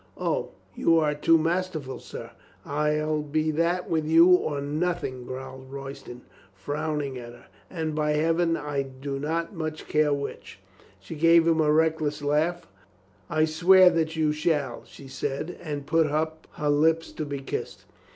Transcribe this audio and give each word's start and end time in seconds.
"O, 0.17 0.49
you 0.73 0.97
are 0.97 1.13
too 1.13 1.37
masterful, 1.37 1.99
sir." 1.99 2.31
"I'll 2.65 3.21
be 3.21 3.51
that 3.51 3.87
with 3.87 4.03
you 4.07 4.25
or 4.29 4.59
nothing," 4.59 5.25
growled 5.25 5.71
Roy 5.71 5.93
ston, 5.93 6.23
frowning 6.55 7.19
at 7.19 7.33
her... 7.33 7.45
"and, 7.69 7.93
by 7.93 8.13
Heaven, 8.13 8.57
I 8.57 8.81
do 8.81 9.19
not 9.19 9.53
much 9.53 9.87
care 9.87 10.11
which." 10.11 10.57
She 10.99 11.13
gave 11.13 11.45
a 11.47 11.71
reckless 11.71 12.23
laugh. 12.23 12.65
"I 13.29 13.45
swear 13.45 13.91
that 13.91 14.15
you 14.15 14.31
shall," 14.31 14.83
she 14.85 15.07
said 15.07 15.59
and 15.61 15.85
put 15.85 16.07
up 16.07 16.47
her 16.53 16.69
lips 16.71 17.11
to 17.11 17.23
be 17.23 17.37
kissed. 17.39 17.85